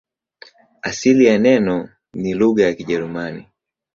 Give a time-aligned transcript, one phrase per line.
[0.81, 3.47] Asili ya neno ni lugha ya Kijerumani.